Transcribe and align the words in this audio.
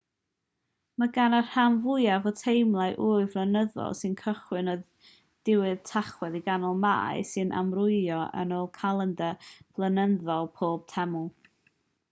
mae 1.01 1.09
gan 1.15 1.33
y 1.39 1.39
rhan 1.47 1.75
fwyaf 1.81 2.23
o'r 2.29 2.37
temlau 2.37 2.95
ŵyl 3.07 3.27
flynyddol 3.33 3.97
sy'n 3.99 4.15
cychwyn 4.21 4.71
o 4.73 4.73
ddiwedd 5.49 5.83
tachwedd 5.91 6.37
i 6.39 6.41
ganol 6.47 6.81
mai 6.85 7.27
sy'n 7.33 7.53
amrywio 7.61 8.21
yn 8.45 8.55
ôl 8.61 8.67
calendr 8.79 9.51
blynyddol 9.77 10.51
pob 10.61 10.89
teml 10.95 11.29